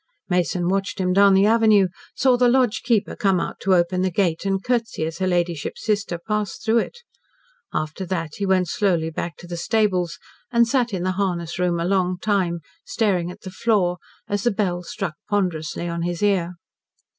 [0.29, 4.09] Mason watched him down the avenue, saw the lodge keeper come out to open the
[4.09, 7.03] gate, and curtsy as her ladyship's sister passed through it.
[7.71, 10.17] After that he went slowly back to the stables,
[10.51, 14.49] and sat in the harness room a long time, staring at the floor, as the
[14.49, 16.55] bell struck ponderously on his ear.